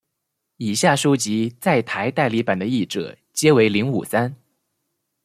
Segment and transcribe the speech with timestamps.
[0.57, 4.35] 以下书籍在台代理版的译者皆为林武三。